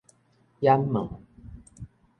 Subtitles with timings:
[0.61, 1.07] 掩門